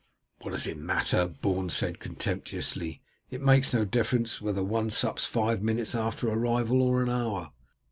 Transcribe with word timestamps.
"What 0.39 0.49
does 0.49 0.65
it 0.65 0.79
matter?" 0.79 1.27
Beorn 1.27 1.69
said 1.69 1.99
contemptuously. 1.99 3.03
"It 3.29 3.39
makes 3.39 3.71
no 3.71 3.85
difference 3.85 4.41
whether 4.41 4.63
one 4.63 4.89
sups 4.89 5.25
five 5.27 5.61
minutes 5.61 5.93
after 5.93 6.27
arrival 6.27 6.81
or 6.81 7.03
an 7.03 7.09
hour." 7.11 7.51